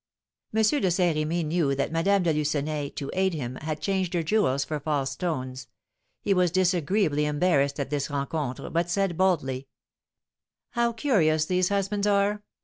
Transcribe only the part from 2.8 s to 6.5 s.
to aid him, had changed her jewels for false stones. He was